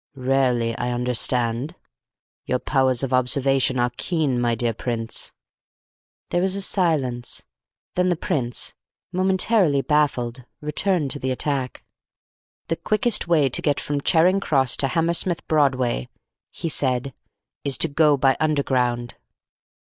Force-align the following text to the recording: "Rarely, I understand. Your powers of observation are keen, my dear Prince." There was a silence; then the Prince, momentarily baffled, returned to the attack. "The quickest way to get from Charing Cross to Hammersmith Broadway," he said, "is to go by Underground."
"Rarely, 0.15 0.75
I 0.79 0.89
understand. 0.89 1.75
Your 2.47 2.57
powers 2.57 3.03
of 3.03 3.13
observation 3.13 3.77
are 3.77 3.91
keen, 3.97 4.41
my 4.41 4.55
dear 4.55 4.73
Prince." 4.73 5.31
There 6.31 6.41
was 6.41 6.55
a 6.55 6.61
silence; 6.63 7.43
then 7.93 8.09
the 8.09 8.15
Prince, 8.15 8.73
momentarily 9.11 9.81
baffled, 9.83 10.43
returned 10.59 11.11
to 11.11 11.19
the 11.19 11.29
attack. 11.29 11.83
"The 12.67 12.77
quickest 12.77 13.27
way 13.27 13.47
to 13.49 13.61
get 13.61 13.79
from 13.79 14.01
Charing 14.01 14.39
Cross 14.39 14.77
to 14.77 14.87
Hammersmith 14.87 15.47
Broadway," 15.47 16.09
he 16.49 16.67
said, 16.67 17.13
"is 17.63 17.77
to 17.77 17.87
go 17.87 18.17
by 18.17 18.35
Underground." 18.39 19.13